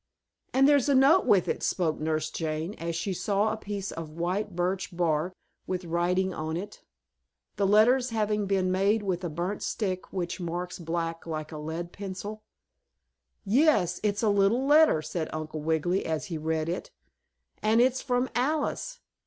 "And 0.51 0.67
there's 0.67 0.89
a 0.89 0.95
note 0.95 1.27
with 1.27 1.47
it," 1.47 1.61
spoke 1.61 1.99
Nurse 1.99 2.31
Jane, 2.31 2.73
as 2.79 2.95
she 2.95 3.13
saw 3.13 3.53
a 3.53 3.57
piece 3.57 3.91
of 3.91 4.09
white 4.09 4.55
birch 4.55 4.97
bark, 4.97 5.35
with 5.67 5.85
writing 5.85 6.33
on 6.33 6.57
it; 6.57 6.83
the 7.57 7.67
letters 7.67 8.09
having 8.09 8.47
been 8.47 8.71
made 8.71 9.03
with 9.03 9.23
a 9.23 9.29
burned 9.29 9.61
stick 9.61 10.11
which 10.11 10.39
marks 10.39 10.79
black 10.79 11.27
like 11.27 11.51
a 11.51 11.59
lead 11.59 11.91
pencil. 11.91 12.41
"Yes, 13.45 13.99
it's 14.01 14.23
a 14.23 14.29
little 14.29 14.65
letter," 14.65 15.03
said 15.03 15.29
Uncle 15.31 15.61
Wiggily 15.61 16.03
as 16.03 16.25
he 16.33 16.37
read 16.39 16.67
it. 16.67 16.89
"And 17.61 17.79
it's 17.79 18.01
from 18.01 18.27
Alice. 18.33 19.01